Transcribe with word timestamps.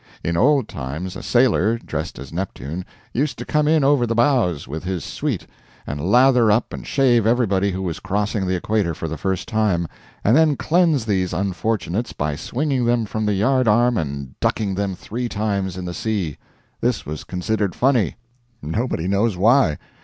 In 0.23 0.35
old 0.35 0.67
times 0.67 1.15
a 1.15 1.21
sailor, 1.21 1.77
dressed 1.77 2.17
as 2.17 2.33
Neptune, 2.33 2.85
used 3.13 3.37
to 3.37 3.45
come 3.45 3.67
in 3.67 3.83
over 3.83 4.07
the 4.07 4.15
bows, 4.15 4.67
with 4.67 4.83
his 4.83 5.05
suite, 5.05 5.45
and 5.85 6.03
lather 6.11 6.49
up 6.49 6.73
and 6.73 6.87
shave 6.87 7.27
everybody 7.27 7.71
who 7.71 7.83
was 7.83 7.99
crossing 7.99 8.47
the 8.47 8.55
equator 8.55 8.95
for 8.95 9.07
the 9.07 9.15
first 9.15 9.47
time, 9.47 9.87
and 10.23 10.35
then 10.35 10.55
cleanse 10.55 11.05
these 11.05 11.33
unfortunates 11.33 12.13
by 12.13 12.35
swinging 12.35 12.83
them 12.85 13.05
from 13.05 13.27
the 13.27 13.35
yard 13.35 13.67
arm 13.67 13.95
and 13.95 14.33
ducking 14.39 14.73
them 14.73 14.95
three 14.95 15.29
times 15.29 15.77
in 15.77 15.85
the 15.85 15.93
sea. 15.93 16.39
This 16.81 17.05
was 17.05 17.23
considered 17.23 17.75
funny. 17.75 18.15
Nobody 18.59 19.07
knows 19.07 19.37
why. 19.37 19.77